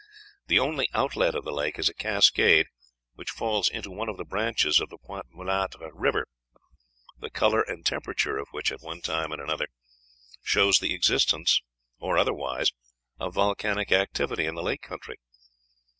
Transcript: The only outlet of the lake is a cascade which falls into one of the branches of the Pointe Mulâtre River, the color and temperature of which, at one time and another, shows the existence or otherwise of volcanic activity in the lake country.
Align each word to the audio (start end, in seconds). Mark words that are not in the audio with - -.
The 0.47 0.57
only 0.57 0.89
outlet 0.95 1.35
of 1.35 1.43
the 1.43 1.51
lake 1.51 1.77
is 1.77 1.87
a 1.87 1.93
cascade 1.93 2.65
which 3.13 3.29
falls 3.29 3.69
into 3.69 3.91
one 3.91 4.09
of 4.09 4.17
the 4.17 4.25
branches 4.25 4.79
of 4.79 4.89
the 4.89 4.97
Pointe 4.97 5.27
Mulâtre 5.31 5.91
River, 5.93 6.25
the 7.19 7.29
color 7.29 7.61
and 7.61 7.85
temperature 7.85 8.39
of 8.39 8.47
which, 8.49 8.71
at 8.71 8.81
one 8.81 9.01
time 9.01 9.31
and 9.31 9.39
another, 9.39 9.67
shows 10.41 10.79
the 10.79 10.95
existence 10.95 11.61
or 11.99 12.17
otherwise 12.17 12.71
of 13.19 13.35
volcanic 13.35 13.91
activity 13.91 14.47
in 14.47 14.55
the 14.55 14.63
lake 14.63 14.81
country. 14.81 15.17